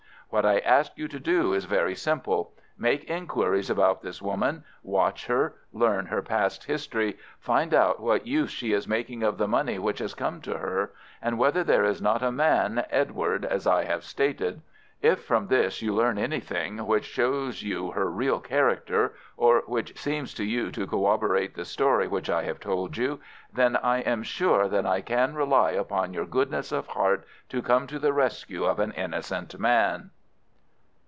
What 0.33 0.45
I 0.45 0.59
ask 0.59 0.97
you 0.97 1.09
to 1.09 1.19
do 1.19 1.51
is 1.53 1.65
very 1.65 1.93
simple. 1.93 2.53
Make 2.77 3.09
inquiries 3.09 3.69
about 3.69 4.01
this 4.01 4.21
woman, 4.21 4.63
watch 4.81 5.25
her, 5.27 5.55
learn 5.73 6.05
her 6.05 6.21
past 6.21 6.63
history, 6.63 7.17
find 7.37 7.73
out 7.73 7.99
what 7.99 8.25
use 8.25 8.49
she 8.49 8.71
is 8.71 8.87
making 8.87 9.23
of 9.23 9.37
the 9.37 9.49
money 9.49 9.77
which 9.77 9.99
has 9.99 10.13
come 10.13 10.39
to 10.43 10.53
her, 10.53 10.93
and 11.21 11.37
whether 11.37 11.65
there 11.65 11.83
is 11.83 12.01
not 12.01 12.23
a 12.23 12.31
man 12.31 12.85
Edward 12.91 13.43
as 13.43 13.67
I 13.67 13.83
have 13.83 14.05
stated. 14.05 14.61
If 15.01 15.21
from 15.21 15.43
all 15.43 15.47
this 15.49 15.81
you 15.81 15.93
learn 15.93 16.17
anything 16.17 16.85
which 16.87 17.03
shows 17.03 17.61
you 17.61 17.91
her 17.91 18.09
real 18.09 18.39
character, 18.39 19.13
or 19.35 19.63
which 19.65 19.99
seems 19.99 20.33
to 20.35 20.45
you 20.45 20.71
to 20.71 20.87
corroborate 20.87 21.55
the 21.55 21.65
story 21.65 22.07
which 22.07 22.29
I 22.29 22.43
have 22.43 22.61
told 22.61 22.95
you, 22.95 23.19
then 23.51 23.75
I 23.75 23.97
am 23.97 24.23
sure 24.23 24.69
that 24.69 24.85
I 24.85 25.01
can 25.01 25.35
rely 25.35 25.71
upon 25.71 26.13
your 26.13 26.25
goodness 26.25 26.71
of 26.71 26.87
heart 26.87 27.25
to 27.49 27.61
come 27.61 27.85
to 27.87 27.99
the 27.99 28.13
rescue 28.13 28.63
of 28.63 28.79
an 28.79 28.93
innocent 28.93 29.59
man. 29.59 30.11